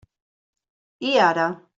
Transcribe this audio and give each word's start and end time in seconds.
I 1.09 1.11
ara? 1.29 1.47